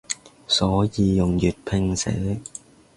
[0.47, 2.41] 所以用粵拼寫